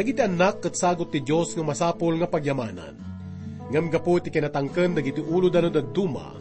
Dagiti 0.00 0.24
anak 0.24 0.64
kat 0.64 0.80
sagot 0.80 1.12
ti 1.12 1.20
Diyos 1.20 1.52
nga 1.52 1.60
masapol 1.60 2.16
nga 2.16 2.24
pagyamanan. 2.24 2.96
Ngam 3.68 3.92
gapo 3.92 4.16
ti 4.16 4.32
kinatangken 4.32 4.96
dagiti 4.96 5.20
ulo 5.20 5.52
dano 5.52 5.68
duma, 5.68 6.40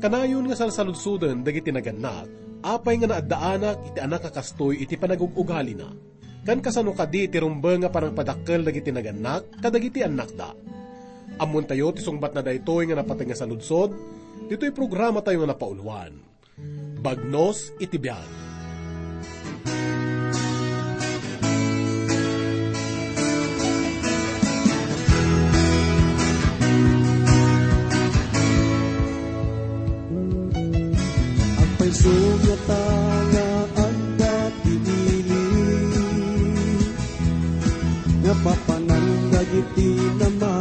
kanayon 0.00 0.48
nga 0.48 0.56
salsaludsudan 0.56 1.44
dagiti 1.44 1.68
naganak, 1.68 2.24
apay 2.64 2.96
nga 2.96 3.12
naadaanak 3.12 3.92
iti 3.92 4.00
anak 4.00 4.24
kakastoy 4.24 4.80
iti 4.80 4.96
panagugugali 4.96 5.76
na. 5.76 5.92
Kan 6.48 6.64
kasano 6.64 6.96
kadi 6.96 7.28
ti 7.28 7.36
rumba 7.36 7.76
nga 7.76 7.92
parang 7.92 8.16
padakkel 8.16 8.64
dagiti 8.64 8.88
naganak, 8.88 9.52
kadagiti 9.60 10.00
anak 10.00 10.32
da. 10.32 10.56
Amon 11.38 11.66
tayo 11.66 11.90
ti 11.90 12.00
sungbat 12.02 12.30
na 12.30 12.46
daytoy 12.46 12.86
nga 12.86 12.98
napatay 12.98 13.26
nga 13.26 13.38
saludsod, 13.38 13.90
dito'y 14.46 14.70
programa 14.70 15.18
tayo 15.18 15.42
nga 15.42 15.50
napauluan. 15.50 16.14
Bagnos 17.02 17.74
iti 17.82 17.98
biyag. 17.98 18.44
sugata 31.94 32.84
nga 33.30 33.48
adda 33.86 34.36
pinili 34.60 35.46
nga 38.20 38.34
papanan 38.42 39.06
dagiti 39.30 39.88
namati 40.18 40.53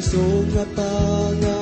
agpaiso 0.00 1.59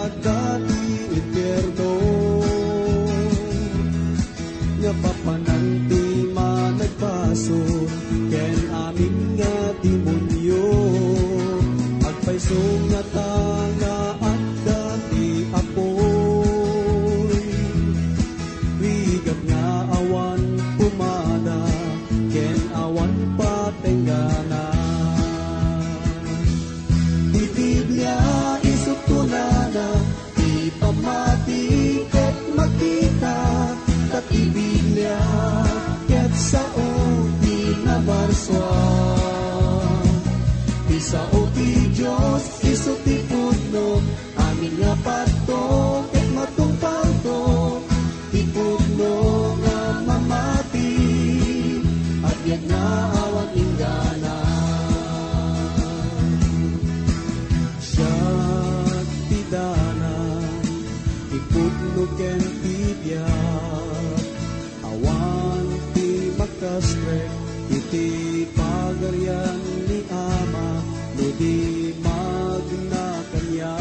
Iti 67.68 68.48
pagaryan 68.56 69.61
ni 69.84 70.01
Ama 70.08 70.68
No 71.18 71.27
di 71.36 71.92
magna 72.01 73.08
kanya. 73.29 73.74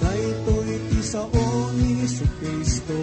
Dahito 0.00 0.56
iti 0.64 1.00
sao 1.04 1.28
ni 1.76 2.00
Jesu 2.00 2.24
Cristo 2.40 3.00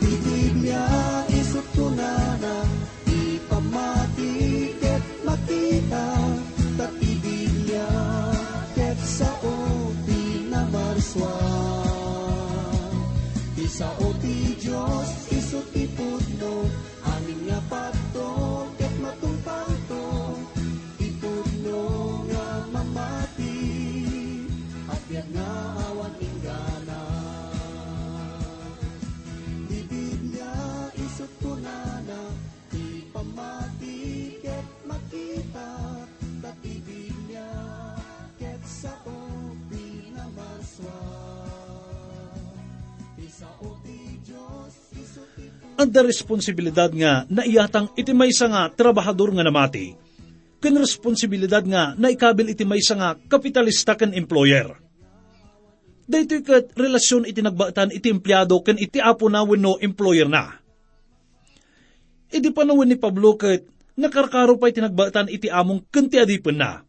Di 0.00 0.12
Biblia 0.24 0.86
isut 1.34 1.66
tunana 1.76 2.64
Di 3.04 3.36
pamati 3.50 4.72
ket 4.80 5.04
makita 5.26 6.06
Tat 6.80 6.92
di 6.96 7.12
Biblia 7.20 7.88
ket 8.72 8.98
sao 9.04 9.92
di 10.08 10.48
namarswan 10.48 11.81
Di 13.82 13.88
sao 13.88 14.14
ti 14.22 14.54
Diyos 14.62 15.10
isut 15.34 15.66
ti 15.74 15.90
pudno 15.90 16.70
Amin 17.02 17.50
Anda 45.82 46.06
responsibilidad 46.06 46.94
nga 46.94 47.26
naiyatang 47.26 47.90
iti 47.98 48.14
maysa 48.14 48.46
nga 48.46 48.70
trabahador 48.70 49.34
nga 49.34 49.42
namati. 49.42 49.98
Ken 50.62 50.78
responsibilidad 50.78 51.66
nga 51.66 51.98
naikabil 51.98 52.54
iti 52.54 52.62
maysa 52.62 52.94
nga 52.94 53.18
kapitalista 53.18 53.98
ken 53.98 54.14
employer. 54.14 54.78
Daytoy 56.06 56.46
ket 56.46 56.70
relasyon 56.78 57.26
iti 57.26 57.42
nagbatan 57.42 57.90
iti 57.90 58.14
empleyado 58.14 58.62
ken 58.62 58.78
iti 58.78 59.02
apo 59.02 59.26
na 59.26 59.42
wenno 59.42 59.82
employer 59.82 60.30
na. 60.30 60.54
Idi 62.30 62.54
panawin 62.54 62.94
ni 62.94 62.94
Pablo 62.94 63.34
ket 63.34 63.66
nakarkaro 63.98 64.62
pa 64.62 64.70
iti 64.70 64.78
nagbatan 64.78 65.34
iti 65.34 65.50
among 65.50 65.82
ken 65.90 66.06
ti 66.06 66.22
adipen 66.22 66.62
na. 66.62 66.86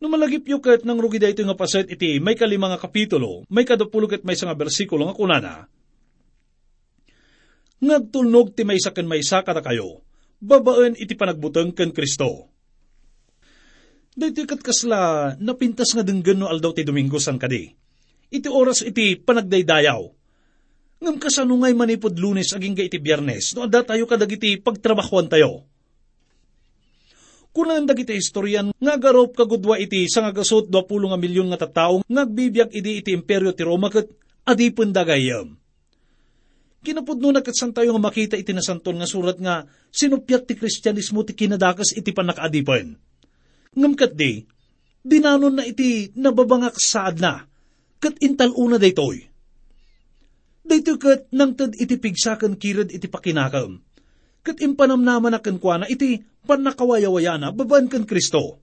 Numalagip 0.00 0.48
yu 0.48 0.64
ket 0.64 0.88
nang 0.88 0.96
rugi 0.96 1.20
daytoy 1.20 1.44
nga 1.44 1.60
paset 1.60 1.92
iti 1.92 2.24
may 2.24 2.40
kalima 2.40 2.72
nga 2.72 2.80
kapitulo, 2.80 3.44
may 3.52 3.68
kadapulo 3.68 4.08
ket 4.08 4.24
may 4.24 4.32
nga 4.32 4.56
bersikulo 4.56 5.04
nga 5.04 5.12
kunana. 5.12 5.68
Ngagtulnog 7.80 8.52
ti 8.52 8.62
maysa 8.68 8.92
ken 8.92 9.08
maysa 9.08 9.40
kada 9.40 9.64
kayo, 9.64 10.04
babaen 10.40 10.96
iti 11.00 11.16
panagbuteng 11.16 11.72
ken 11.72 11.96
Kristo. 11.96 12.52
Daytoy 14.12 14.44
ket 14.44 14.60
kasla 14.60 15.32
napintas 15.40 15.96
nga 15.96 16.04
denggen 16.04 16.44
no 16.44 16.50
aldaw 16.50 16.76
ti 16.76 16.84
Domingo 16.84 17.16
san 17.16 17.40
kadi. 17.40 17.72
Iti 18.30 18.48
oras 18.52 18.84
iti 18.84 19.16
panagdaydayaw. 19.16 20.02
Ngam 21.00 21.16
kasano 21.16 21.56
ngay 21.56 21.72
manipod 21.72 22.12
lunes 22.20 22.52
aging 22.52 22.76
ga 22.76 22.84
iti 22.84 23.00
biyernes, 23.00 23.56
no 23.56 23.64
adda 23.64 23.80
tayo 23.80 24.04
kadagiti 24.04 24.60
pagtrabahuan 24.60 25.32
tayo. 25.32 25.64
Kunan 27.50 27.82
dagiti 27.88 28.14
historian 28.14 28.70
nga 28.76 28.94
garop 29.00 29.34
kagudwa 29.34 29.74
iti 29.74 30.06
sangagasot 30.06 30.70
20 30.70 31.10
nga 31.10 31.18
milyon 31.18 31.50
nga 31.50 31.58
tattao 31.66 32.06
ngagbibiyag 32.06 32.70
idi 32.70 33.02
iti 33.02 33.10
imperyo 33.10 33.50
ti 33.56 33.66
Roma 33.66 33.90
ket 33.90 34.06
adipon 34.46 34.94
dagayam. 34.94 35.59
Kinapudno 36.80 37.28
na 37.28 37.44
katsan 37.44 37.76
tayo 37.76 37.92
nga 37.92 38.08
makita 38.08 38.40
iti 38.40 38.56
nasanton 38.56 38.96
nga 38.96 39.04
surat 39.04 39.36
nga 39.36 39.68
sinupyat 39.92 40.48
ti 40.48 40.56
kristyanismo 40.56 41.20
ti 41.28 41.36
kinadakas 41.36 41.92
iti 41.92 42.08
panakaadipan. 42.08 42.96
Ngam 43.76 43.92
kat 43.92 44.16
di, 44.16 44.48
dinanon 45.04 45.60
na 45.60 45.68
iti 45.68 46.08
nababangak 46.16 46.80
saad 46.80 47.20
na, 47.20 47.44
kat 48.00 48.16
intal 48.24 48.56
una 48.56 48.80
daytoy. 48.80 49.28
Daytoy 50.64 50.96
kat 50.96 51.20
nang 51.36 51.52
tad 51.52 51.76
iti 51.76 52.00
pigsakan 52.00 52.56
kirad 52.56 52.88
iti 52.88 53.12
pakinakam, 53.12 53.84
kat 54.40 54.64
impanamnaman 54.64 55.36
na 55.36 55.86
iti 55.86 56.24
panakawayawaya 56.48 57.36
na 57.36 57.52
baban 57.52 57.92
kan 57.92 58.08
Kristo. 58.08 58.56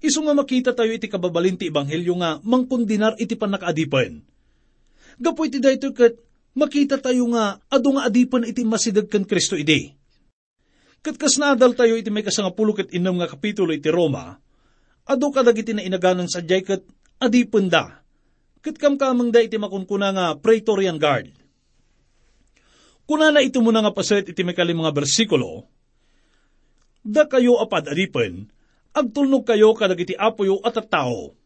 Iso 0.00 0.24
nga 0.24 0.32
makita 0.32 0.72
tayo 0.72 0.92
iti 0.92 1.08
kababalin 1.08 1.60
ti 1.60 1.68
Ebanghelyo 1.68 2.16
nga 2.20 2.40
mangkundinar 2.40 3.16
iti 3.20 3.36
panakaadipan. 3.36 4.24
Gapo 5.20 5.44
iti 5.44 5.60
daytoy 5.60 5.92
kat 5.92 6.25
makita 6.56 6.96
tayo 6.96 7.28
nga 7.36 7.60
ado 7.68 7.88
nga 7.94 8.08
adipan 8.08 8.48
iti 8.48 8.64
masidag 8.64 9.12
kan 9.12 9.28
Kristo 9.28 9.54
ide. 9.54 9.92
Kat 11.04 11.20
kas 11.20 11.36
naadal 11.38 11.76
tayo 11.76 11.94
iti 11.94 12.08
may 12.10 12.24
kasangapulo 12.24 12.74
kat 12.74 12.90
inam 12.90 13.20
nga 13.20 13.30
kapitulo 13.30 13.70
iti 13.70 13.92
Roma, 13.92 14.40
ado 15.06 15.30
kadag 15.30 15.54
iti 15.54 15.76
na 15.76 15.84
inaganan 15.84 16.26
sa 16.26 16.42
kat 16.42 16.82
adipan 17.20 17.68
da. 17.70 18.02
Kat 18.64 18.74
kamkamang 18.80 19.30
da 19.30 19.44
iti 19.44 19.60
makunkuna 19.60 20.10
nga 20.10 20.26
Praetorian 20.40 20.98
Guard. 20.98 21.30
Kuna 23.06 23.30
na 23.30 23.38
ito 23.38 23.62
muna 23.62 23.86
nga 23.86 23.94
paset 23.94 24.26
iti 24.26 24.42
may 24.42 24.56
mga 24.56 24.90
bersikulo, 24.90 25.70
da 27.06 27.30
kayo 27.30 27.62
apad 27.62 27.86
adipan, 27.86 28.50
agtulnog 28.90 29.46
kayo 29.46 29.70
kadag 29.78 30.02
iti 30.02 30.18
apoyo 30.18 30.58
at 30.66 30.74
at 30.74 30.90
tao. 30.90 31.38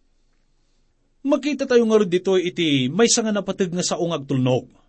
Makita 1.21 1.69
tayo 1.69 1.85
nga 1.85 2.01
dito 2.01 2.41
iti 2.41 2.89
may 2.89 3.13
sanga 3.13 3.29
napatag 3.29 3.69
nga 3.77 3.85
saong 3.85 4.17
agtulnog. 4.17 4.80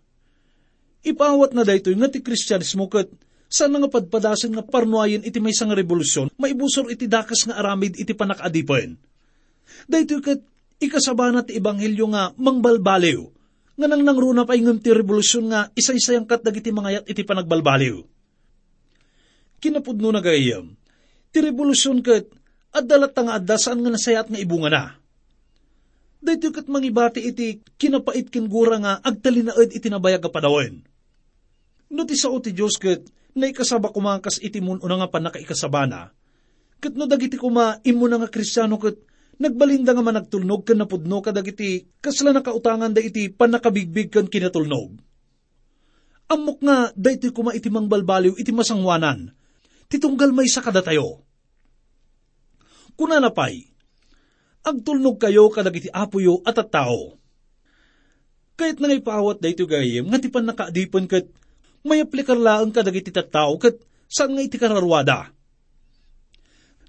Ipawat 1.01 1.57
na 1.57 1.65
daytoy 1.65 1.98
nga 1.98 2.09
ti 2.13 2.21
kristyanismo 2.21 2.86
kat 2.86 3.09
sana 3.51 3.81
nga 3.81 3.89
padpadasan 3.89 4.53
nga 4.53 4.63
parnuayan 4.63 5.25
iti 5.25 5.42
may 5.44 5.51
sanga 5.51 5.75
revolusyon, 5.75 6.31
maibusor 6.39 6.88
iti 6.88 7.09
dakas 7.09 7.50
nga 7.50 7.57
aramid 7.59 8.00
iti 8.00 8.13
panakadipan. 8.15 8.95
Daytoy 9.89 10.21
kat 10.21 10.39
ikasabana 10.80 11.44
ti 11.44 11.57
ebanghelyo 11.57 12.06
nga 12.13 12.31
mangbalbaliw, 12.38 13.21
nga 13.75 13.88
nang 13.89 14.06
nangruna 14.06 14.45
pa 14.45 14.53
ingam 14.53 14.77
ti 14.77 14.94
revolusyon 14.94 15.45
nga 15.50 15.68
isa-isayang 15.74 16.30
kat 16.30 16.45
dagiti 16.45 16.69
mangayat 16.69 17.03
iti 17.09 17.25
panagbalbaliw. 17.25 17.98
Kinapudno 19.62 20.09
na 20.13 20.21
gayam, 20.21 20.77
ti 21.33 21.38
revolusyon 21.42 22.06
kat 22.06 22.30
at 22.71 22.86
dalat 22.88 23.12
nga 23.12 23.36
adda 23.36 23.57
saan 23.59 23.81
nga 23.83 23.92
nasayat 23.92 24.31
nga 24.31 24.39
ibunga 24.39 24.69
na. 24.71 25.01
Dahito 26.21 26.53
kat 26.53 26.69
mangibati 26.69 27.25
iti 27.25 27.65
kinapait 27.81 28.30
kin 28.30 28.45
gura 28.45 28.77
nga 28.77 29.01
agtalinaad 29.01 29.74
iti 29.74 29.89
nabayag 29.89 30.30
padawan. 30.30 30.90
No 31.91 32.07
ti 32.07 32.15
sao 32.15 32.39
ti 32.39 32.55
Diyos 32.55 32.79
kat 32.79 33.03
na 33.35 33.51
ikasaba 33.51 33.91
kumangkas 33.91 34.39
iti 34.39 34.59
mun 34.63 34.79
una 34.83 34.99
nga 34.99 35.11
panakaikasabana, 35.11 36.11
kat 36.79 36.93
no 36.95 37.07
dagiti 37.07 37.39
kuma 37.39 37.79
imo 37.83 38.07
nga 38.07 38.31
kristyano 38.31 38.79
kat 38.79 38.99
nagbalinda 39.39 39.95
nga 39.95 40.03
managtulnog 40.03 40.63
kan 40.67 40.79
napudno 40.79 41.19
ka 41.23 41.35
dagiti 41.35 41.88
kasla 41.99 42.31
nakautangan 42.35 42.91
da 42.95 43.03
iti 43.03 43.31
panakabigbig 43.31 44.11
kan 44.11 44.27
kinatulnog. 44.27 44.99
Amok 46.31 46.57
nga 46.63 46.95
dahito 46.95 47.31
kuma 47.35 47.51
iti 47.51 47.67
mangbalbaliw 47.67 48.39
iti 48.39 48.55
masangwanan, 48.55 49.35
titunggal 49.91 50.31
may 50.31 50.47
sa 50.47 50.63
kada 50.63 50.79
tayo 50.79 51.27
kunanapay, 53.01 53.65
agtulnog 54.61 55.17
kayo 55.17 55.49
kadagiti 55.49 55.89
apoyo 55.89 56.45
at 56.45 56.61
at 56.61 56.69
tao. 56.69 57.17
Kahit 58.53 58.77
na 58.77 58.93
ipawat 58.93 59.41
da 59.41 59.49
ito 59.49 59.65
gayem, 59.65 60.05
nga 60.05 60.21
tipan 60.21 60.45
nakaadipan 60.45 61.09
kat 61.09 61.25
may 61.87 62.03
aplikar 62.03 62.37
laang 62.37 62.73
kadagiti 62.73 63.09
tattao 63.09 63.57
kat 63.57 63.77
saan 64.11 64.35
nga 64.35 64.43
iti 64.43 64.57
kararwada. 64.59 65.31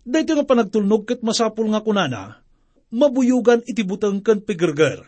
Dahito 0.02 0.34
nga 0.34 0.46
panagtulnog 0.46 1.06
kat 1.06 1.20
masapul 1.22 1.70
nga 1.70 1.80
kunana, 1.80 2.42
mabuyugan 2.90 3.62
iti 3.64 3.86
butang 3.86 4.18
kan 4.20 4.42
pigirgar. 4.42 5.06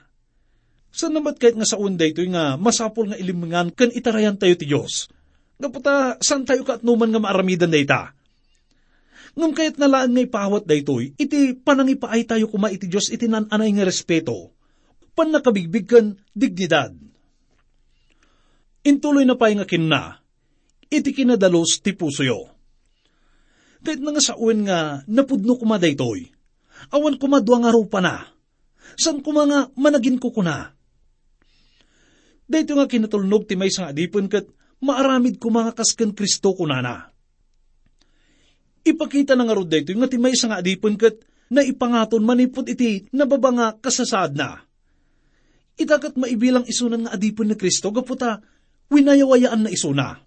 Sa 0.95 1.11
namat 1.11 1.43
kahit 1.43 1.59
nga 1.59 1.67
sa 1.67 1.77
unda 1.77 2.07
ito 2.07 2.23
nga 2.31 2.55
masapul 2.55 3.11
nga 3.11 3.19
ilimingan 3.19 3.75
kan 3.75 3.91
itarayan 3.91 4.39
tayo 4.39 4.55
ti 4.55 4.71
Diyos. 4.71 5.11
Nga 5.59 6.23
saan 6.23 6.47
tayo 6.47 6.63
kaatnuman 6.63 7.11
nga 7.11 7.21
maaramidan 7.21 7.71
na 7.75 7.83
ita 7.83 8.15
Ngam 9.35 9.51
kayat 9.51 9.83
nalaan 9.83 10.15
ngay 10.15 10.31
pawat 10.31 10.63
daytoy, 10.63 11.19
iti 11.19 11.59
panangipaay 11.59 12.23
tayo 12.23 12.47
kuma 12.47 12.71
iti 12.71 12.87
Diyos 12.87 13.11
iti 13.11 13.27
nananay 13.27 13.75
nga 13.75 13.83
respeto, 13.83 14.55
pan 15.19 15.35
nakabigbig 15.35 15.91
kan 15.91 16.15
dignidad. 16.31 16.95
Intuloy 18.85 19.25
na 19.25 19.41
pay 19.41 19.57
nga 19.57 19.65
kinna, 19.65 20.21
iti 20.93 21.11
kinadalos 21.17 21.81
ti 21.81 21.97
pusoyo. 21.97 22.53
Kahit 23.85 24.01
nga 24.01 24.21
sa 24.21 24.37
uwin 24.37 24.65
nga 24.65 25.05
napudno 25.09 25.57
kuma 25.57 25.81
daytoy, 25.81 26.29
awan 26.93 27.17
kumadwa 27.17 27.65
nga 27.65 27.73
rupa 27.73 28.01
na, 28.01 28.29
san 28.97 29.25
kuma 29.25 29.49
nga 29.49 29.61
managin 29.77 30.21
ko 30.21 30.33
kuna. 30.33 30.73
Dayto 32.45 32.77
nga 32.77 32.89
kinatulnog 32.89 33.49
ti 33.49 33.57
may 33.57 33.73
sang 33.73 33.89
adipon 33.89 34.29
kat 34.29 34.45
maaramid 34.85 35.41
ko 35.41 35.49
mga 35.49 35.73
kaskan 35.73 36.13
Kristo 36.13 36.53
kunana. 36.53 37.09
Ipakita 38.85 39.33
na 39.33 39.49
nga 39.49 39.57
rod 39.57 39.73
dayto 39.73 39.97
nga 39.97 40.13
timay 40.13 40.37
sa 40.37 40.53
nga 40.53 40.61
adipon 40.61 41.01
kat 41.01 41.25
na 41.49 41.65
ipangaton 41.65 42.21
manipot 42.21 42.69
iti 42.69 43.09
nababanga 43.17 43.81
kasasad 43.81 44.37
na. 44.37 44.61
Itakat 45.81 46.21
maibilang 46.21 46.69
isunan 46.69 47.09
nga 47.09 47.17
adipon 47.17 47.49
ni 47.49 47.57
Kristo 47.57 47.89
gaputa 47.89 48.45
winayawayaan 48.93 49.65
na 49.65 49.71
isuna. 49.73 50.21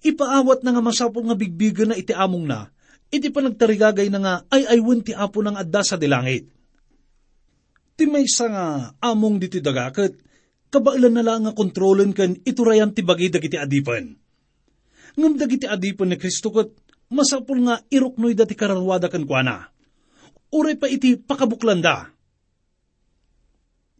Ipaawat 0.00 0.64
na 0.64 0.72
nga 0.72 0.82
masapol 0.82 1.28
nga 1.28 1.36
bigbigan 1.36 1.92
na 1.92 1.98
iti 1.98 2.16
among 2.16 2.48
na, 2.48 2.72
iti 3.12 3.28
panagtarigagay 3.28 4.08
na 4.08 4.20
nga 4.22 4.34
ay 4.48 4.78
aywan 4.78 5.04
ti 5.04 5.12
apo 5.12 5.44
ng 5.44 5.58
adda 5.58 5.82
sa 5.84 6.00
dilangit. 6.00 6.48
Ti 8.00 8.08
may 8.08 8.24
nga 8.24 8.96
among 8.96 9.36
diti 9.36 9.60
dagakat, 9.60 10.16
kabailan 10.72 11.12
na 11.12 11.26
lang 11.26 11.44
nga 11.44 11.52
kontrolin 11.52 12.16
kan 12.16 12.32
iturayan 12.48 12.96
ti 12.96 13.04
bagi 13.04 13.28
dagiti 13.28 13.60
adipan. 13.60 14.16
Ngam 15.20 15.36
dagiti 15.36 15.66
adipan 15.68 16.14
ni 16.14 16.16
Kristo 16.16 16.48
kat 16.54 16.70
masapul 17.10 17.60
nga 17.66 17.82
iruknoy 17.90 18.32
dati 18.32 18.54
kararwada 18.56 19.10
kan 19.10 19.26
kuana. 19.26 19.68
Uray 20.54 20.78
pa 20.78 20.86
iti 20.86 21.18
pakabuklanda. 21.18 22.08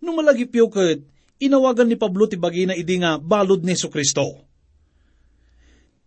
Nung 0.00 0.16
malagi 0.16 0.48
piyo 0.48 0.72
kat, 0.72 1.04
inawagan 1.40 1.88
ni 1.88 1.96
Pablo 1.96 2.28
ti 2.28 2.36
bagina 2.36 2.76
idi 2.76 3.00
nga 3.00 3.16
balod 3.16 3.64
ni 3.64 3.72
Kristo. 3.74 4.44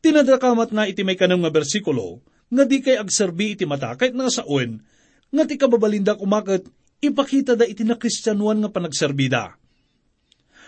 Tinadrakamat 0.03 0.69
nga 0.69 0.83
iti 0.85 1.01
may 1.01 1.18
kanang 1.18 1.41
nga 1.41 1.51
bersikulo, 1.51 2.21
nga 2.54 2.63
di 2.68 2.83
kay 2.83 2.99
agserbi 2.99 3.57
iti 3.57 3.66
mata 3.66 3.97
kahit 3.97 4.13
nga 4.13 4.30
saun, 4.30 4.83
nga 5.33 5.44
ti 5.47 5.57
kababalinda 5.57 6.19
kumakat, 6.19 6.68
ipakita 7.02 7.57
da 7.57 7.66
iti 7.66 7.81
na 7.81 7.97
kristyanuan 7.97 8.61
nga 8.61 8.69
panagserbida. 8.69 9.57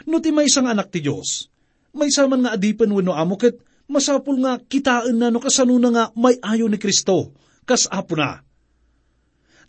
No 0.09 0.17
ti 0.19 0.33
may 0.33 0.49
isang 0.49 0.65
anak 0.67 0.89
ti 0.89 1.05
Diyos, 1.05 1.51
may 1.93 2.09
saman 2.09 2.43
nga 2.43 2.55
adipan 2.57 2.91
wano 2.91 3.13
amukit, 3.13 3.61
masapul 3.85 4.41
nga 4.41 4.57
kitaan 4.57 5.15
na 5.19 5.29
no 5.29 5.37
kasano 5.37 5.77
na 5.77 5.89
nga 5.93 6.03
may 6.17 6.39
ayo 6.41 6.65
ni 6.65 6.81
Kristo, 6.81 7.35
kas 7.69 7.85
apo 7.91 8.17
na. 8.17 8.41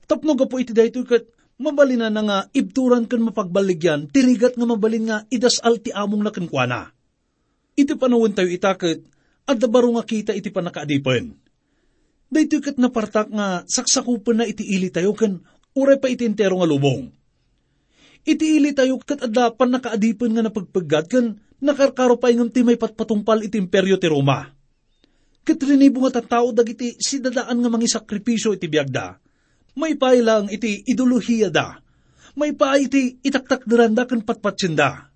Tapno 0.07 0.39
ga 0.39 0.47
po 0.47 0.63
iti 0.63 0.71
dayto 0.73 1.03
kat 1.03 1.27
mabalina 1.57 2.13
na 2.13 2.23
nga 2.23 2.39
ibturan 2.53 3.09
kan 3.09 3.21
mapagbaligyan, 3.25 4.13
tirigat 4.13 4.57
nga 4.57 4.67
mabalin 4.69 5.05
nga 5.09 5.19
idasal 5.33 5.81
ti 5.81 5.93
among 5.93 6.25
nakankwana. 6.25 6.93
Iti 7.77 7.93
panawin 7.97 8.33
tayo 8.33 8.49
itakit, 8.49 9.05
at 9.47 9.57
dabaro 9.57 9.95
nga 9.95 10.05
kita 10.05 10.33
iti 10.35 10.51
panakaadipan. 10.51 11.33
Dayto 12.27 12.59
kat 12.59 12.77
napartak 12.83 13.31
nga 13.31 13.63
saksakupan 13.71 14.43
na 14.43 14.45
iti 14.51 14.67
ili 14.67 14.91
tayo 14.91 15.15
kan 15.15 15.39
uray 15.79 16.03
pa 16.03 16.11
iti 16.11 16.27
entero 16.27 16.59
nga 16.59 16.67
lubong. 16.67 17.07
Iti 18.27 18.59
ili 18.59 18.75
tayo 18.75 18.99
kat 18.99 19.31
adda 19.31 19.55
panakaadipan 19.55 20.35
nga 20.35 20.43
napagpagad 20.43 21.07
kan 21.07 21.39
nakarkaro 21.63 22.19
pa 22.19 22.35
ingam 22.35 22.51
ti 22.51 22.67
may 22.67 22.75
iti 22.75 23.57
imperyo 23.57 23.95
ti 24.03 24.11
Roma. 24.11 24.51
Katrinibo 25.47 26.03
nga 26.03 26.19
tattao 26.19 26.51
dagiti 26.51 26.99
si 26.99 27.23
dadaan 27.23 27.63
nga 27.63 27.71
mangi 27.71 27.87
sakripisyo 27.87 28.59
iti 28.59 28.67
biyagda. 28.67 29.23
May 29.77 29.93
lang 30.25 30.49
iti 30.49 30.81
idolohiya 30.89 31.53
da. 31.53 31.77
May 32.37 32.57
pa 32.57 32.81
iti 32.81 33.21
itaktak 33.21 33.69
diranda 33.69 34.09
kan 34.09 34.25
patpatsinda. 34.25 35.13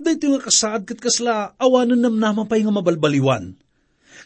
Dito 0.00 0.32
nga 0.32 0.40
kasaad 0.40 0.88
kat 0.88 0.96
kasla 0.96 1.60
awanan 1.60 2.00
nam 2.00 2.16
naman 2.16 2.48
pa 2.48 2.56
nga 2.56 2.72
mabalbaliwan. 2.72 3.52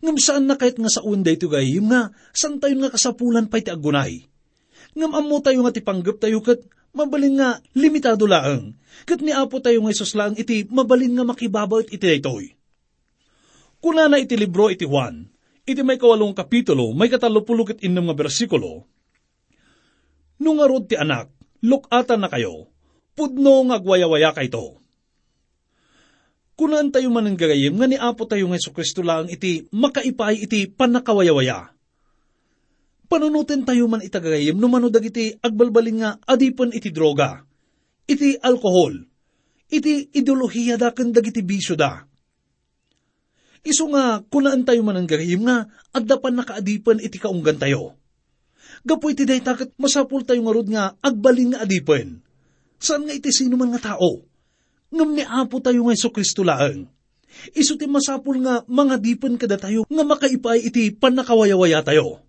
Ngam 0.03 0.17
saan 0.19 0.47
na 0.47 0.55
kahit 0.55 0.79
nga 0.79 0.91
sa 0.91 1.03
uwan 1.03 1.27
dito 1.27 1.51
gayim 1.51 1.91
nga, 1.91 2.15
saan 2.31 2.63
tayo 2.63 2.79
nga 2.79 2.95
kasapulan 2.95 3.51
pa 3.51 3.59
iti 3.59 3.75
agunay. 3.75 4.23
Ngam 4.95 5.13
amo 5.19 5.43
tayo 5.43 5.67
nga 5.67 5.75
ti 5.75 5.83
panggap 5.83 6.23
tayo 6.23 6.39
kat 6.43 6.63
mabalin 6.95 7.35
nga 7.39 7.59
limitado 7.75 8.31
laang. 8.31 8.79
Kat 9.03 9.19
ni 9.19 9.35
Apo 9.35 9.59
tayo 9.59 9.83
nga 9.83 9.91
Isos 9.91 10.15
lang 10.15 10.39
iti 10.39 10.63
mabalin 10.71 11.11
nga 11.19 11.27
makibabaw 11.27 11.83
iti 11.83 11.99
daytoy. 11.99 12.55
Kuna 13.83 14.07
na 14.07 14.23
iti 14.23 14.39
libro 14.39 14.71
iti 14.71 14.87
Juan, 14.87 15.27
iti 15.67 15.83
may 15.83 15.99
kawalong 15.99 16.33
kapitulo, 16.33 16.95
may 16.95 17.11
katalupulok 17.11 17.77
it 17.77 17.85
inam 17.85 18.09
nga 18.09 18.17
bersikulo, 18.17 18.87
Nung 20.43 20.59
arod 20.59 20.91
ti 20.91 20.99
anak, 20.99 21.31
lukatan 21.63 22.21
na 22.23 22.29
kayo, 22.29 22.71
pudno 23.15 23.71
nga 23.71 23.79
agwayawaya 23.79 24.35
kayto. 24.35 24.83
kunaan 26.55 26.95
tayo 26.95 27.11
man 27.11 27.27
ang 27.27 27.39
gagayim, 27.39 27.75
nga 27.75 27.87
ni 27.91 27.99
Apo 27.99 28.31
tayo 28.31 28.47
nga 28.47 28.59
Kristo 28.59 29.03
lang 29.03 29.27
iti 29.27 29.67
makaipay 29.75 30.47
iti 30.47 30.71
panakawayawaya. 30.71 31.75
Panunutin 33.11 33.67
tayo 33.67 33.91
man 33.91 34.03
itagagayim, 34.03 34.57
numano 34.57 34.89
dagiti 34.89 35.35
agbalbalin 35.35 35.99
nga 36.01 36.11
adipan 36.25 36.73
iti 36.73 36.95
droga, 36.95 37.43
iti 38.07 38.39
alkohol, 38.39 39.03
iti 39.69 40.09
ideolohiya 40.15 40.79
da 40.79 40.95
kan 40.95 41.11
dagiti 41.11 41.43
bisyo 41.43 41.75
da. 41.75 42.07
Iso 43.65 43.89
nga, 43.89 44.21
kunaan 44.23 44.63
tayo 44.69 44.85
man 44.85 45.01
ang 45.01 45.09
gagayim 45.09 45.43
nga, 45.49 45.69
addapan 45.97 46.37
nakaadipan 46.37 47.01
iti 47.01 47.17
kaunggan 47.17 47.57
tayo. 47.57 47.97
Gapo 48.85 49.09
iti 49.09 49.25
day 49.25 49.41
takat 49.41 49.73
masapul 49.81 50.23
tayo 50.23 50.45
nga 50.45 50.55
nga 50.65 50.85
agbalin 51.01 51.57
nga 51.57 51.65
adipan. 51.65 52.21
Saan 52.77 53.09
nga 53.09 53.17
iti 53.17 53.33
sino 53.33 53.57
man 53.57 53.73
nga 53.73 53.97
tao? 53.97 54.25
Ngam 54.95 55.11
ni 55.17 55.25
Apo 55.25 55.59
tayo 55.65 55.89
nga 55.89 55.97
Iso 55.97 56.13
Kristo 56.13 56.45
laang. 56.45 56.87
Iso 57.57 57.75
ti 57.75 57.89
masapul 57.91 58.39
nga 58.45 58.63
mga 58.69 58.97
dipan 59.03 59.35
kada 59.35 59.59
tayo 59.59 59.83
nga 59.89 60.05
makaipay 60.07 60.71
iti 60.71 60.95
panakawayawaya 60.95 61.83
tayo. 61.83 62.23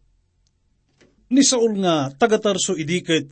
Ni 1.30 1.42
Saul 1.42 1.82
nga 1.82 2.14
taga-Tarso 2.14 2.78
idikit, 2.78 3.30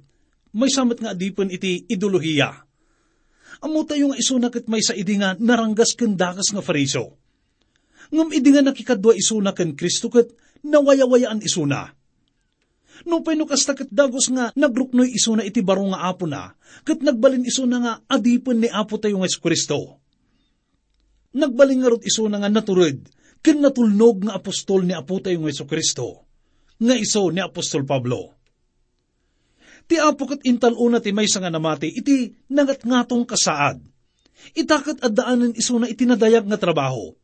may 0.54 0.70
samat 0.70 1.02
nga 1.02 1.14
adipan 1.14 1.50
iti 1.50 1.86
ideolohiya. 1.90 2.50
Amo 3.64 3.88
tayo 3.88 4.12
nga 4.12 4.20
isunak 4.20 4.60
may 4.68 4.84
sa 4.84 4.94
idi 4.94 5.18
nga 5.18 5.38
naranggas 5.40 5.96
kendakas 5.96 6.52
nga 6.52 6.62
fariso. 6.62 7.16
Ngam 8.12 8.30
idi 8.36 8.50
nga 8.52 8.62
nakikadwa 8.66 9.16
isuna 9.16 9.56
ken 9.56 9.74
Kristo 9.74 10.12
ket 10.12 10.36
nawayawayaan 10.62 11.42
isuna. 11.42 11.90
No 13.04 13.26
pano 13.26 13.50
kasta 13.50 13.74
ket 13.74 13.90
dagos 13.90 14.30
nga 14.30 14.54
nagruknoy 14.54 15.10
isuna 15.12 15.42
iti 15.42 15.66
baro 15.66 15.90
nga 15.92 16.14
apo 16.14 16.30
na, 16.30 16.54
ket 16.86 17.02
nagbalin 17.02 17.44
isuna 17.44 17.78
nga 17.82 17.94
adipan 18.06 18.62
ni 18.62 18.70
apo 18.70 19.02
tayo 19.02 19.18
nga 19.20 19.30
Kristo. 19.30 20.00
Nagbalin 21.34 21.82
nga 21.82 21.90
rot 21.90 22.06
isuna 22.06 22.38
nga 22.38 22.54
naturid, 22.54 23.10
ken 23.42 23.60
natulnog 23.60 24.30
nga 24.30 24.38
apostol 24.38 24.86
ni 24.86 24.94
apo 24.94 25.18
tayo 25.20 25.42
nga 25.42 25.66
Kristo, 25.66 26.24
nga 26.78 26.96
iso 26.96 27.28
ni 27.34 27.42
Apostol 27.42 27.84
Pablo. 27.84 28.38
Ti 29.90 30.00
apo 30.00 30.24
ket 30.30 30.46
intaluna 30.48 31.04
ti 31.04 31.12
may 31.12 31.28
nga 31.28 31.52
namati, 31.52 31.92
iti 31.92 32.32
nangat-ngatong 32.54 33.26
kasaad. 33.28 33.84
Itakat 34.56 35.00
at 35.04 35.12
daanan 35.12 35.56
isuna 35.56 35.88
iti 35.90 36.08
nadayag 36.08 36.48
nga 36.48 36.60
trabaho. 36.60 37.16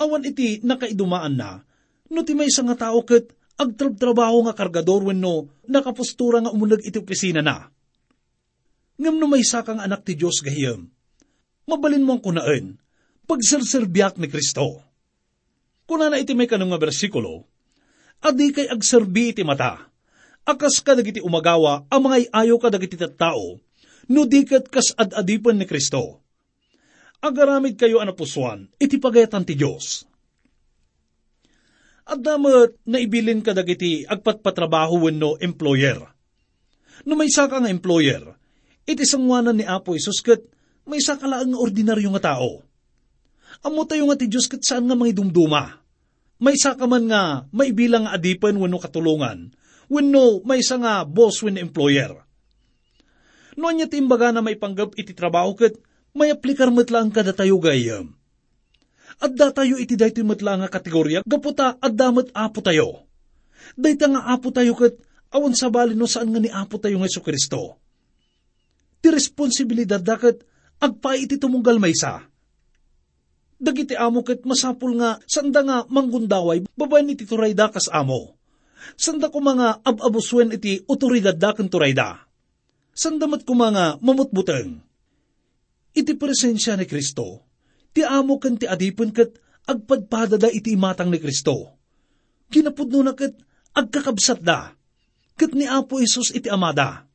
Awan 0.00 0.26
iti 0.26 0.60
nakaidumaan 0.60 1.34
na, 1.38 1.62
no 2.10 2.20
ti 2.26 2.34
may 2.34 2.50
nga 2.50 2.76
tao 2.76 3.00
ket 3.06 3.32
agtrab-trabaho 3.54 4.50
nga 4.50 4.54
kargador 4.56 5.06
wenno 5.06 5.46
nakapustura 5.70 6.42
nga 6.42 6.50
umunag 6.50 6.82
iti 6.82 6.98
opisina 6.98 7.40
na. 7.40 7.70
Ngam 8.98 9.16
no 9.18 9.26
may 9.26 9.42
sakang 9.42 9.82
anak 9.82 10.06
ti 10.06 10.14
Diyos 10.14 10.42
gahiyam, 10.42 10.86
mabalin 11.66 12.06
mo 12.06 12.14
ang 12.14 12.22
kunaan, 12.22 12.78
pagserserbiak 13.26 14.18
ni 14.18 14.30
Kristo. 14.30 14.82
Kuna 15.86 16.10
na 16.10 16.22
iti 16.22 16.34
may 16.34 16.46
kanong 16.46 16.74
nga 16.74 16.80
bersikulo, 16.82 17.46
adi 18.22 18.54
kay 18.54 18.70
agserbi 18.70 19.34
iti 19.34 19.42
mata, 19.42 19.90
akas 20.46 20.78
ka 20.80 20.94
dagiti 20.94 21.18
umagawa, 21.18 21.90
ang 21.90 22.02
mga 22.06 22.30
ayaw 22.30 22.56
ka 22.62 22.70
dagiti 22.70 22.94
tattao, 22.94 23.58
no 24.10 24.20
dikat 24.30 24.70
kas 24.70 24.94
ad-adipan 24.94 25.58
ni 25.58 25.66
Kristo. 25.66 26.22
Agaramid 27.18 27.74
kayo 27.80 27.98
anapusuan, 27.98 28.70
iti 28.78 29.00
pagayatan 29.00 29.42
ti 29.42 29.58
Diyos 29.58 30.06
at 32.04 32.20
damat 32.20 32.76
naibilin 32.84 33.40
ka 33.40 33.56
dagiti 33.56 34.04
agpatpatrabaho 34.04 35.08
wenno 35.08 35.40
employer. 35.40 36.04
No 37.08 37.16
may 37.16 37.32
saka 37.32 37.64
nga 37.64 37.72
employer, 37.72 38.36
iti 38.84 39.04
sangwanan 39.08 39.56
ni 39.56 39.64
Apo 39.64 39.96
Isus 39.96 40.20
kat 40.20 40.44
may 40.84 41.00
saka 41.00 41.24
lang 41.24 41.56
nga 41.56 41.60
ordinaryo 41.60 42.12
nga 42.16 42.36
tao. 42.36 42.60
Amo 43.64 43.88
tayo 43.88 44.04
nga 44.08 44.20
ti 44.20 44.28
Diyos 44.28 44.46
kat 44.46 44.60
saan 44.60 44.84
nga 44.84 44.96
mga 44.96 45.16
dumduma. 45.16 45.80
May 46.44 46.60
saka 46.60 46.84
man 46.84 47.08
nga 47.08 47.48
maibilang 47.54 48.04
nga 48.04 48.20
adipan 48.20 48.60
wenno 48.60 48.76
katulungan, 48.76 49.54
wenno 49.88 50.44
may 50.44 50.60
isa 50.60 50.76
nga 50.76 51.08
boss 51.08 51.40
wenno 51.40 51.62
employer. 51.64 52.12
No 53.56 53.70
anya 53.70 53.88
timbaga 53.88 54.34
na 54.34 54.44
may 54.44 54.60
panggap 54.60 54.92
iti 54.98 55.16
trabaho 55.16 55.56
kat 55.56 55.78
may 56.12 56.28
aplikar 56.28 56.68
matlang 56.68 57.08
kada 57.08 57.32
tayo 57.32 57.56
gayam 57.62 58.12
adda 59.24 59.56
tayo 59.56 59.80
iti 59.80 59.96
dayto 59.96 60.20
matla 60.20 60.60
nga 60.60 60.68
kategorya, 60.68 61.24
gaputa 61.24 61.80
adda 61.80 62.12
met 62.12 62.28
apo 62.36 62.60
tayo. 62.60 63.08
Dayta 63.72 64.12
nga 64.12 64.28
apo 64.28 64.52
tayo 64.52 64.76
kat 64.76 65.00
awan 65.32 65.56
sa 65.56 65.72
bali 65.72 65.96
no 65.96 66.04
saan 66.04 66.28
nga 66.28 66.40
ni 66.40 66.52
apo 66.52 66.76
tayo 66.76 67.00
nga 67.00 67.08
Kristo. 67.08 67.80
Ti 69.00 69.08
responsibilidad 69.08 70.00
dakat 70.00 70.44
agpa 70.80 71.16
iti 71.16 71.40
tumunggal 71.40 71.80
maysa. 71.80 72.28
Dagiti 73.56 73.96
amo 73.96 74.20
kat 74.20 74.44
masapul 74.44 75.00
nga 75.00 75.16
sanda 75.24 75.64
nga 75.64 75.76
manggundaway 75.88 76.68
babayan 76.76 77.16
iti 77.16 77.24
turay 77.24 77.56
da 77.56 77.72
kas 77.72 77.88
amo. 77.88 78.36
Sanda 79.00 79.32
ko 79.32 79.40
mga 79.40 79.80
ababuswen 79.80 80.52
iti 80.52 80.84
otoridad 80.84 81.40
da 81.40 81.56
kan 81.56 81.72
turay 81.72 81.96
da. 81.96 82.20
Sanda 82.92 83.24
mat 83.24 83.48
ko 83.48 83.56
mga 83.56 84.04
mamutbuteng. 84.04 84.84
Iti 85.94 86.12
presensya 86.18 86.76
ni 86.76 86.84
Kristo, 86.84 87.53
ti 87.94 88.02
amo 88.02 88.42
kan 88.42 88.58
ti 88.58 88.66
adipon 88.66 89.14
kat 89.14 89.38
agpadpada 89.64 90.36
da 90.36 90.50
iti 90.50 90.74
imatang 90.74 91.08
ni 91.08 91.22
Kristo. 91.22 91.78
Kinapudno 92.50 93.00
na 93.00 93.14
kat 93.16 93.38
agkakabsat 93.72 94.42
da, 94.42 94.74
kat 95.38 95.54
ni 95.56 95.64
Apo 95.64 96.02
Isus 96.02 96.34
iti 96.34 96.50
amada. 96.50 97.06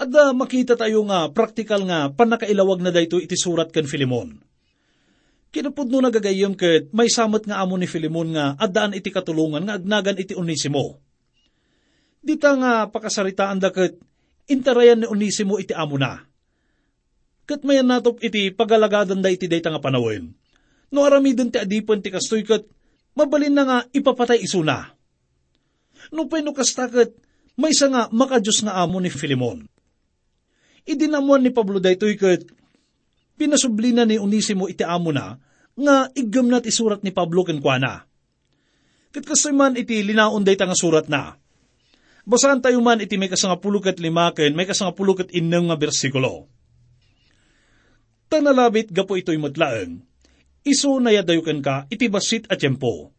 Adda 0.00 0.32
makita 0.32 0.74
tayo 0.74 1.04
nga 1.06 1.28
praktikal 1.28 1.84
nga 1.84 2.08
panakailawag 2.08 2.80
na 2.80 2.90
dayto 2.92 3.20
iti 3.20 3.36
surat 3.36 3.68
kan 3.68 3.84
Filimon. 3.84 4.40
Kinapudno 5.50 6.00
na 6.00 6.10
gagayom 6.14 6.54
kat 6.56 6.90
may 6.94 7.10
samot 7.10 7.44
nga 7.44 7.60
amo 7.60 7.76
ni 7.76 7.86
Filimon 7.86 8.32
nga 8.34 8.56
addaan 8.56 8.96
iti 8.96 9.12
katulungan 9.12 9.66
nga 9.66 9.76
agnagan 9.76 10.18
iti 10.18 10.32
Onisimo. 10.32 11.00
Dita 12.20 12.52
nga 12.56 12.88
pakasaritaan 12.88 13.58
da 13.60 13.72
kat 13.72 13.96
intarayan 14.48 15.04
ni 15.04 15.06
Onisimo 15.08 15.60
iti 15.60 15.76
amo 15.76 15.96
na 16.00 16.29
kat 17.50 17.66
mayan 17.66 17.90
natop 17.90 18.22
iti 18.22 18.54
pagalagadan 18.54 19.18
da 19.18 19.26
iti 19.26 19.50
dayta 19.50 19.74
nga 19.74 19.82
panawin. 19.82 20.30
No 20.94 21.02
aramidon 21.02 21.50
ti 21.50 21.58
adipan 21.58 21.98
ti 21.98 22.14
kastoy 22.14 22.46
kat 22.46 22.62
mabalin 23.18 23.50
na 23.50 23.62
nga 23.66 23.78
ipapatay 23.90 24.38
isuna. 24.38 24.94
No 26.14 26.30
pweno 26.30 26.54
kastakat 26.54 27.10
may 27.58 27.74
isa 27.74 27.90
nga 27.90 28.06
makajos 28.14 28.62
nga 28.62 28.78
amo 28.78 29.02
ni 29.02 29.10
Filimon. 29.10 29.66
Idinamuan 30.86 31.42
ni 31.42 31.50
Pablo 31.50 31.82
daytoy 31.82 32.14
kat 32.14 32.46
pinasublina 33.34 34.06
ni 34.06 34.22
Onisimo 34.22 34.70
iti 34.70 34.86
amo 34.86 35.10
na 35.10 35.34
nga 35.74 36.06
igam 36.14 36.46
na 36.46 36.62
ti 36.62 36.70
surat 36.70 37.02
ni 37.02 37.10
Pablo 37.10 37.42
kenkwana. 37.42 38.06
Kat 39.10 39.26
kastoy 39.26 39.50
man 39.50 39.74
iti 39.74 40.06
linaon 40.06 40.46
dayta 40.46 40.70
nga 40.70 40.78
surat 40.78 41.10
na. 41.10 41.34
Basahan 42.22 42.62
tayo 42.62 42.78
man 42.78 43.02
iti 43.02 43.18
may 43.18 43.26
kasangapulukat 43.26 43.98
lima 43.98 44.30
ken 44.30 44.54
may 44.54 44.70
kasangapulukat 44.70 45.34
inneng 45.34 45.66
nga 45.66 45.74
bersikulo 45.74 46.59
tanalabit 48.30 48.94
gapo 48.94 49.18
ito'y 49.18 49.36
matlaeng, 49.36 50.06
iso 50.62 51.02
nayadayukan 51.02 51.60
ka 51.60 51.76
iti 51.90 52.06
basit 52.06 52.46
at 52.46 52.62
tiyempo. 52.62 53.10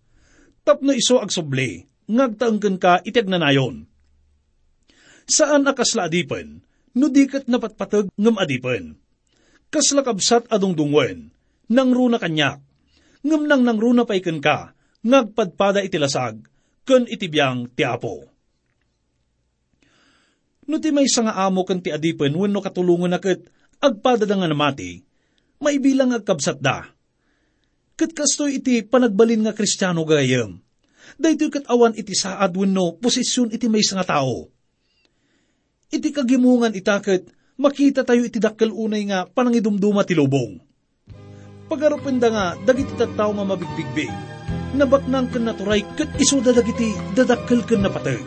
Tapno 0.64 0.96
iso 0.96 1.20
agsubli, 1.20 1.84
ngagtaangkan 2.08 2.76
ka 2.80 2.94
iti 3.04 3.20
agnanayon. 3.20 3.86
Saan 5.28 5.68
akasla 5.68 6.08
adipen, 6.08 6.64
no 6.96 7.12
dikat 7.12 7.52
napatpatag 7.52 8.08
ngam 8.16 8.40
adipen. 8.40 8.96
Kasla 9.72 10.04
kabsat 10.04 10.48
adong 10.52 10.76
dungwen, 10.76 11.32
nang 11.72 11.92
runa 11.92 12.20
kanyak, 12.20 12.60
ngam 13.24 13.48
nang 13.48 13.64
nang 13.64 13.80
runa 13.80 14.04
paikan 14.04 14.40
ka, 14.44 14.76
ngagpadpada 15.04 15.84
iti 15.84 15.96
lasag, 16.00 16.44
ken 16.88 17.08
itibiyang 17.08 17.72
ti 17.72 17.84
apo. 17.88 18.28
No 20.68 20.80
ti 20.80 20.94
may 20.94 21.10
nga 21.10 21.36
amo 21.48 21.68
kan 21.68 21.84
ti 21.84 21.92
adipen 21.92 22.32
wenno 22.38 22.64
katulungan 22.64 23.12
na 23.12 23.20
ket 23.20 23.44
agpada 23.82 24.30
nga 24.30 24.46
namati, 24.46 25.02
maibilang 25.58 26.14
agkabsat 26.14 26.62
da. 26.62 26.86
Kat 27.98 28.14
kastoy 28.14 28.62
iti 28.62 28.86
panagbalin 28.86 29.42
nga 29.50 29.58
kristyano 29.58 30.06
gayam. 30.06 30.62
Dahito 31.18 31.50
kat 31.50 31.66
awan 31.66 31.98
iti 31.98 32.14
saad 32.14 32.54
wenno 32.54 33.02
posisyon 33.02 33.52
iti 33.52 33.66
may 33.68 33.82
nga 33.82 34.06
tao. 34.06 34.48
Iti 35.92 36.14
kagimungan 36.14 36.78
itaket, 36.78 37.28
makita 37.58 38.06
tayo 38.06 38.24
iti 38.24 38.38
dakkel 38.38 38.72
unay 38.72 39.04
nga 39.10 39.28
panangidumduma 39.28 40.06
ti 40.08 40.14
lubong. 40.16 40.62
Pagarupen 41.68 42.22
da 42.22 42.30
nga, 42.32 42.46
dagiti 42.64 42.96
tattao 42.96 43.34
nga 43.36 43.44
mabigbigbig, 43.44 44.12
nabaknang 44.78 45.28
ken 45.34 45.44
naturay 45.50 45.84
kat 45.98 46.16
iso 46.22 46.40
da 46.40 46.56
dagiti 46.56 46.96
dadakkel 47.18 47.66
ken 47.68 47.84
napatay. 47.84 48.22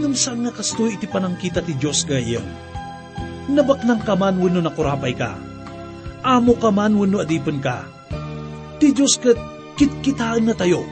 Ngam 0.00 0.14
saan 0.16 0.46
nga 0.46 0.54
kastoy 0.54 0.96
iti 0.96 1.10
panangkita 1.10 1.60
ti 1.60 1.76
Diyos 1.76 2.08
gayam 2.08 2.69
nabak 3.54 3.82
ng 3.82 4.00
kaman 4.06 4.38
wano 4.38 4.60
nakurapay 4.62 5.14
ka. 5.14 5.34
Amo 6.20 6.54
ka 6.58 6.68
man 6.68 6.94
wano 6.94 7.22
adipan 7.22 7.58
ka. 7.58 7.86
Ti 8.80 8.92
Diyos 8.92 9.16
kat 9.20 9.36
kitkitaan 9.76 10.48
na 10.48 10.54
tayo. 10.56 10.84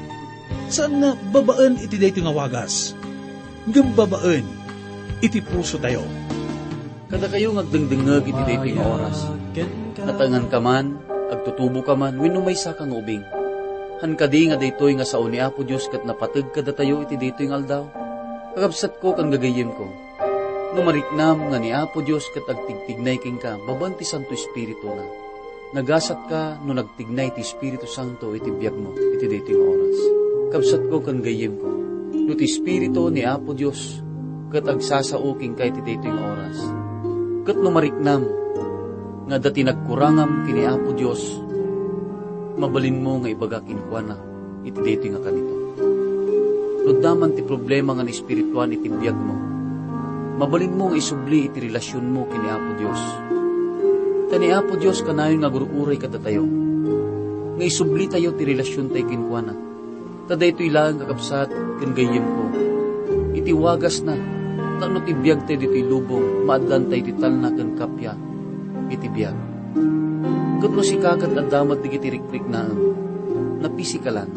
Saan 0.68 1.00
nga 1.00 1.16
babaan 1.32 1.80
iti 1.80 1.96
dayti 1.96 2.20
nga 2.24 2.32
wagas? 2.32 2.92
Ngam 3.68 3.92
babaan, 3.96 4.44
iti 5.20 5.40
puso 5.44 5.76
tayo. 5.76 6.04
Kada 7.08 7.28
kayo 7.28 7.56
ngagdengdengag 7.56 8.24
iti 8.28 8.42
dayti 8.44 8.70
nga 8.76 8.84
oras. 8.84 9.28
Natangan 9.96 10.46
ka 10.48 10.60
man, 10.60 11.00
agtutubo 11.32 11.80
ka 11.84 11.96
man, 11.96 12.16
wino 12.20 12.40
may 12.40 12.56
sa 12.56 12.76
kang 12.76 12.92
ubing. 12.92 13.24
Han 13.98 14.14
kadi 14.14 14.48
nga 14.48 14.56
daytoy 14.56 14.94
nga 14.94 15.08
sao 15.08 15.26
ni 15.26 15.42
Apo 15.42 15.66
Dios 15.66 15.90
ket 15.90 16.06
napateg 16.06 16.54
kada 16.54 16.70
tayo 16.70 17.02
iti 17.02 17.18
daytoy 17.18 17.50
nga 17.50 17.58
aldaw. 17.60 17.84
Kakabsat 18.54 19.02
ko 19.02 19.12
kang 19.12 19.28
gagayem 19.28 19.74
ko. 19.74 20.07
No 20.76 20.84
mariknam 20.84 21.48
nga 21.48 21.56
ni 21.56 21.72
Apo 21.72 22.04
Dios 22.04 22.28
ket 22.28 22.44
agtigtignay 22.44 23.16
king 23.16 23.40
ka, 23.40 23.56
babanti 23.64 24.04
Santo 24.04 24.36
Espiritu 24.36 24.84
na. 24.92 25.04
Nagasat 25.72 26.28
ka 26.28 26.60
no 26.60 26.76
nagtignay 26.76 27.32
ti 27.32 27.40
Espiritu 27.40 27.88
Santo 27.88 28.36
iti 28.36 28.52
biyak 28.52 28.76
mo, 28.76 28.92
iti 28.92 29.24
daytoy 29.24 29.56
nga 29.56 29.66
oras. 29.68 29.98
Kabsat 30.52 30.82
ko 30.92 31.00
kang 31.00 31.24
gayem 31.24 31.56
ko. 31.56 31.68
No 32.12 32.32
ti 32.36 32.44
Espiritu 32.44 33.08
ni 33.08 33.24
Apo 33.24 33.56
Dios 33.56 34.04
ket 34.52 34.68
agsasao 34.68 35.36
king 35.40 35.56
kay 35.56 35.72
iti 35.72 35.80
daytoy 35.80 36.12
nga 36.12 36.24
oras. 36.36 36.58
Ket 37.48 37.56
no 37.56 37.72
mariknam 37.72 38.22
nga 39.28 39.36
dati 39.40 39.64
nagkurangam 39.64 40.44
kini 40.44 40.68
Apo 40.68 40.92
Dios 40.92 41.20
mabalin 42.58 42.98
mo 42.98 43.22
nga 43.22 43.30
ibaga 43.30 43.58
kinkwana 43.62 44.18
iti 44.66 44.80
dito 44.84 45.06
nga 45.16 45.22
kanito. 45.24 45.54
Nuddaman 46.84 47.32
ti 47.36 47.42
problema 47.44 47.96
nga 47.96 48.04
ni 48.04 48.12
espirituan 48.12 48.74
iti 48.74 48.88
biyag 48.90 49.16
mo. 49.16 49.57
Mabalin 50.38 50.70
mo 50.70 50.86
nga 50.86 51.02
isubli 51.02 51.50
iti 51.50 51.58
relasyon 51.66 52.14
mo 52.14 52.22
kini 52.30 52.46
Apo 52.46 52.70
Dios. 52.78 53.02
Tani 54.30 54.54
Apo 54.54 54.78
Dios 54.78 55.02
kanayon 55.02 55.42
nga 55.42 55.50
guruuray 55.50 55.98
kada 55.98 56.22
tayo. 56.22 56.46
Nga 57.58 57.64
isubli 57.66 58.06
tayo 58.06 58.30
ti 58.38 58.46
relasyon 58.46 58.94
tayo 58.94 59.02
kinkwana. 59.10 59.50
Tada 60.30 60.46
ito 60.46 60.62
ilang 60.62 61.02
kakabsat 61.02 61.50
ken 61.82 61.90
gayem 61.90 62.22
ko. 62.22 62.44
Iti 63.34 63.50
wagas 63.50 63.98
na 64.06 64.14
tano 64.78 65.02
ti 65.02 65.10
biyag 65.10 65.42
tayo 65.42 65.58
dito 65.58 65.74
lubong 65.82 66.46
maadlan 66.46 66.86
tayo 66.86 67.02
ti 67.02 67.18
talna 67.18 67.50
ken 67.50 67.74
kapya 67.74 68.14
iti 68.94 69.10
biyag. 69.10 69.34
Kat 70.62 70.70
si 70.86 71.02
kakat 71.02 71.34
at 71.34 71.50
damat 71.50 71.82
di 71.82 71.90
gitirikprik 71.90 72.46
na 72.46 72.62
napisikalan. 73.58 74.30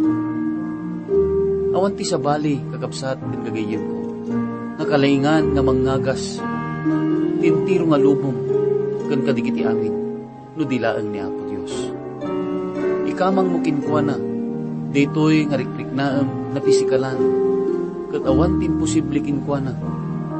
Awan 1.77 1.93
ti 1.93 2.09
sa 2.09 2.17
bali 2.17 2.57
kakapsat 2.73 3.21
din 3.21 3.45
gagayim 3.45 3.83
ko. 3.85 4.00
Nakalaingan 4.79 5.55
nga 5.55 5.63
mangagas. 5.63 6.39
Tintiro 7.41 7.89
nga 7.89 7.99
lubong 7.99 8.37
kan 9.11 9.27
kadigiti 9.27 9.67
amin. 9.67 9.95
No 10.55 10.63
dilaan 10.63 11.11
ni 11.11 11.19
Apo 11.19 11.41
Dios. 11.51 11.73
Ikamang 13.11 13.51
mo 13.51 13.59
kinkuha 13.59 14.01
na. 14.05 14.15
Ditoy 14.91 15.47
nga 15.47 15.59
rikrik 15.59 15.91
naam 15.91 16.55
napisikalan. 16.55 17.19
Kat 18.11 18.23
awan 18.23 18.59
tin 18.59 18.79
posible 18.79 19.19
kinkuha 19.19 19.59
na. 19.59 19.73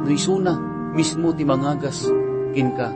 No 0.02 0.08
isuna 0.08 0.56
mismo 0.96 1.32
ti 1.36 1.44
mangagas 1.44 2.08
kinka 2.52 2.92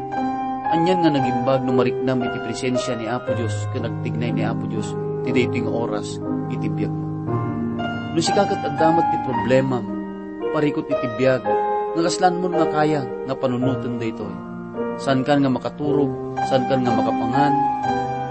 Anyan 0.66 0.98
nga 1.06 1.14
nagimbag 1.14 1.62
no 1.62 1.78
mariknam 1.78 2.26
iti 2.26 2.38
presensya 2.42 2.98
ni 2.98 3.06
Apo 3.06 3.30
Dios 3.38 3.54
ken 3.70 3.86
nagtignay 3.86 4.34
ni 4.34 4.42
Apo 4.42 4.66
Dios 4.66 4.90
ti 5.22 5.30
daytoy 5.30 5.62
nga 5.62 5.72
oras 5.72 6.18
iti 6.50 6.66
biyag 6.66 6.90
mo. 6.90 7.06
No 8.12 8.18
si 8.18 8.34
kakat 8.34 8.66
ti 8.66 9.18
problema 9.22 9.78
parikot 10.56 10.88
iti 10.88 11.08
biyag 11.20 11.44
nga 11.92 12.00
kaslan 12.00 12.40
mo 12.40 12.48
nga 12.48 12.64
kaya 12.72 13.04
nga 13.28 13.36
panunutan 13.36 14.00
daytoy. 14.00 14.32
San 14.96 15.20
kan 15.20 15.44
nga 15.44 15.52
makaturog, 15.52 16.08
san 16.48 16.64
kan 16.64 16.80
nga 16.80 16.96
makapangan, 16.96 17.52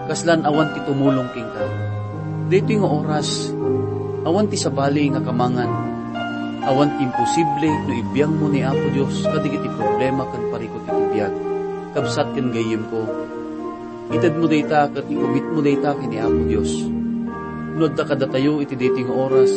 kaslan 0.10 0.42
awan 0.42 0.74
ti 0.74 0.82
tumulong 0.90 1.30
king 1.38 1.46
ka. 1.54 1.66
Daytoy 2.50 2.82
nga 2.82 2.90
oras 2.90 3.54
awan 4.26 4.50
ti 4.50 4.58
sabali 4.58 5.06
nga 5.14 5.22
kamangan 5.22 5.70
awan 6.66 6.98
ti 6.98 7.06
imposible 7.06 7.70
no 7.86 7.94
ibiyang 7.94 8.34
mo 8.42 8.50
ni 8.50 8.66
Apo 8.66 8.90
Dios 8.90 9.22
kadigiti 9.22 9.70
problema 9.78 10.26
kan 10.26 10.50
parikot 10.50 10.82
iti 10.82 11.04
biyag 11.14 11.34
kabsat 11.94 12.34
ken 12.34 12.50
gayem 12.50 12.90
ko. 12.90 13.06
Itad 14.10 14.34
mo 14.38 14.50
dayta 14.50 14.90
kat 14.90 15.06
ikumit 15.06 15.46
mo 15.54 15.62
dayta 15.62 15.94
kini 15.94 16.18
Apo 16.18 16.42
Dios. 16.50 16.74
Nod 17.78 17.94
ta 17.94 18.04
kada 18.10 18.26
tayo 18.26 18.66
iti 18.66 18.74
dating 18.74 19.14
oras. 19.14 19.54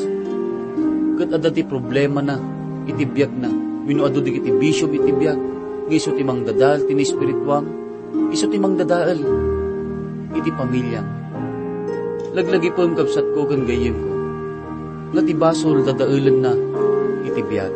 Kat 1.18 1.34
ada 1.34 1.50
ti 1.50 1.66
problema 1.66 2.22
na, 2.22 2.38
iti 2.88 3.05
biyag 3.05 3.33
na. 3.37 3.53
Wino 3.85 4.09
adu 4.09 4.24
di 4.24 4.35
iti 4.40 4.48
bishop 4.48 4.90
iti 4.96 5.12
biyag. 5.12 5.38
Giso 5.92 6.16
ti 6.16 6.24
mang 6.24 6.42
dadal 6.42 6.88
tini 6.88 7.05
espirituam. 7.05 7.64
Iso 8.33 8.48
ti 8.48 8.57
mang 8.57 8.74
dadaal. 8.81 9.20
Iti 10.33 10.51
pamilya. 10.53 11.03
Laglagi 12.33 12.72
po 12.72 12.88
ang 12.88 12.96
kabsat 12.96 13.37
ko 13.37 13.44
kan 13.44 13.68
gayem 13.68 13.96
ko. 13.96 14.12
Nga 15.12 15.22
ti 15.24 15.35
basol 15.37 15.85
dadaalan 15.85 16.38
na 16.40 16.53
iti 17.24 17.40
biyag. 17.44 17.74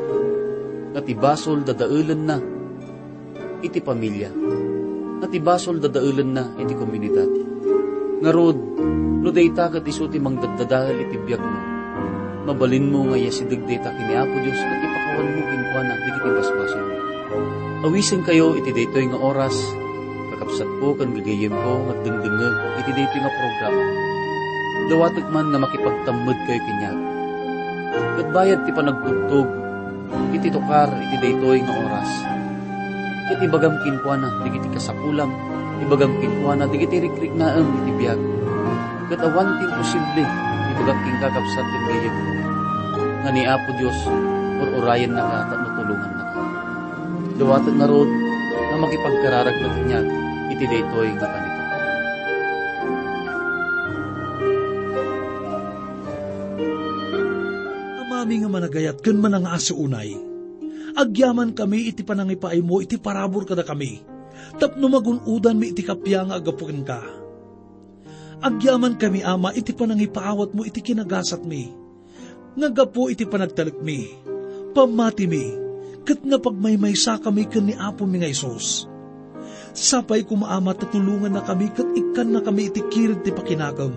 Nga 0.96 1.00
ti 1.04 1.12
basol 1.16 1.60
dadaalan 1.64 2.22
na 2.24 2.36
iti 3.62 3.78
pamilya. 3.78 4.30
At 5.22 5.30
ibasol 5.30 5.78
dadaulan 5.78 6.34
na 6.34 6.44
iti 6.58 6.74
komunidad. 6.74 7.30
Nga 8.18 8.30
rod, 8.34 8.58
no 9.22 9.30
dayta 9.30 9.70
kat 9.70 9.86
iso 9.86 10.10
ti 10.10 10.18
mang 10.18 10.34
dadadahal 10.34 10.98
iti 10.98 11.14
biyag 11.14 11.42
mo. 11.42 11.71
Mabalin 12.42 12.90
mo 12.90 13.06
nga 13.10 13.18
yasidag 13.18 13.62
dayta 13.70 13.94
kini 13.94 14.14
Apo 14.18 14.36
Diyos 14.42 14.58
kat 14.58 14.80
ipakawan 14.82 15.28
mo 15.30 15.40
kinkwa 15.46 15.80
na 15.86 15.94
di 15.94 16.10
kiti 16.10 16.30
basbason. 16.34 16.86
Awisin 17.86 18.20
kayo 18.26 18.58
iti 18.58 18.70
daytoy 18.74 19.06
nga 19.10 19.18
oras, 19.18 19.54
kakapsat 20.34 20.70
po 20.82 20.94
kan 20.98 21.14
gagayem 21.14 21.54
ko 21.54 21.86
at 21.90 21.98
dengdengag 22.02 22.54
iti 22.82 22.90
daytoy 22.98 23.20
nga 23.22 23.32
programa. 23.32 23.84
Dawatak 24.90 25.26
man 25.30 25.46
nga 25.54 25.58
makipagtamad 25.62 26.38
kayo 26.50 26.60
kinyag. 26.66 26.98
Kat 28.18 28.28
bayad 28.34 28.60
ti 28.66 28.70
panagtugtog, 28.74 29.48
iti 30.34 30.48
tukar 30.50 30.90
iti 30.90 31.16
daytoy 31.22 31.58
nga 31.62 31.74
oras 31.78 32.12
ket 33.32 33.48
ibagam 33.48 33.80
kinkwana 33.80 34.28
digiti 34.44 34.68
kasapulam 34.76 35.32
ibagam 35.80 36.12
kinkwana 36.20 36.68
digiti 36.68 37.00
rikrik 37.00 37.32
na 37.32 37.56
ang 37.56 37.68
iti 37.80 37.90
biyag 37.96 38.20
ket 39.08 39.20
awan 39.24 39.56
ti 39.56 39.64
posible 39.72 40.24
ibagam 40.82 40.98
king 41.06 41.18
kakabsat 41.22 41.62
ti 41.62 41.78
gayem 41.86 42.16
nga 43.22 43.30
ni 43.30 43.46
Apo 43.46 43.70
Dios 43.78 43.94
or 44.58 44.82
orayan 44.82 45.14
na 45.14 45.46
ka 45.46 45.54
tapno 45.54 45.70
tulungan 45.78 46.10
na 46.10 46.24
ka 46.26 46.42
dawatan 47.38 47.76
na 47.78 47.86
rod 47.86 48.10
nga 48.50 48.76
makipagkararag 48.82 49.56
na 49.62 49.68
niya 49.78 50.00
iti 50.50 50.64
daytoy 50.66 51.08
nga 51.14 51.28
kanito 51.30 51.62
Amami 58.02 58.34
nga 58.42 58.50
managayat 58.50 58.96
kun 59.06 59.22
man 59.22 59.38
ang 59.38 59.46
aso 59.54 59.78
unay 59.78 60.18
Agyaman 60.98 61.54
kami 61.54 61.94
iti 61.94 62.04
panangipaay 62.04 62.60
mo, 62.60 62.84
iti 62.84 63.00
parabor 63.00 63.48
kada 63.48 63.64
kami. 63.64 64.04
Tapno 64.60 64.92
magunudan 64.92 65.56
mi 65.56 65.72
iti 65.72 65.80
kapya 65.80 66.28
nga 66.28 66.36
agapukin 66.36 66.84
ka. 66.84 67.21
Agyaman 68.42 68.98
kami 68.98 69.22
ama, 69.22 69.54
iti 69.54 69.70
panangipaawat 69.70 70.50
mo, 70.52 70.66
iti 70.66 70.82
kinagasat 70.82 71.46
mi. 71.46 71.70
Nga 72.58 72.68
gapo 72.74 73.06
iti 73.06 73.22
panagtalik 73.22 73.78
mi. 73.80 74.10
Pamati 74.74 75.30
mi, 75.30 75.46
kat 76.02 76.20
nga 76.26 76.42
pagmaymaysa 76.42 77.22
kami 77.22 77.46
kan 77.46 77.64
ni 77.64 77.74
Apo 77.78 78.02
mi 78.04 78.18
nga 78.18 78.28
Isos. 78.28 78.90
Sapay 79.72 80.26
kumaama 80.26 80.74
tatulungan 80.74 81.32
na 81.32 81.40
kami 81.40 81.70
kat 81.72 81.86
ikan 81.96 82.34
na 82.34 82.44
kami 82.44 82.68
iti 82.68 82.82
kirid 82.92 83.24
ti 83.24 83.30
pakinagam. 83.32 83.94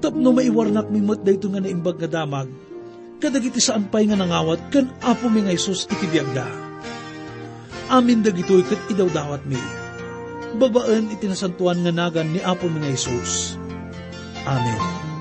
Tapno 0.00 0.32
maiwarnak 0.32 0.88
mi 0.88 1.04
mat 1.04 1.20
dayto 1.26 1.50
nga 1.52 1.60
naimbag 1.60 2.00
nga 2.00 2.22
damag 2.22 2.48
kadagiti 3.24 3.56
saan 3.56 3.88
pay 3.88 4.04
nga 4.04 4.20
nangawat 4.20 4.60
kan 4.68 4.84
apo 5.00 5.32
mi 5.32 5.40
nga 5.40 5.56
Isus 5.56 5.88
iti 5.88 6.04
biyagda. 6.12 6.44
Amin 7.88 8.20
dagitoy 8.20 8.60
kat 8.64 8.80
idawdawat 8.92 9.48
mi. 9.48 9.60
Babaan 10.60 11.08
iti 11.08 11.24
nasantuan 11.24 11.80
nga 11.80 11.92
nagan 11.92 12.36
ni 12.36 12.40
apo 12.44 12.68
mi 12.68 12.84
nga 12.84 12.92
Isus. 12.92 13.63
Amen. 14.46 15.13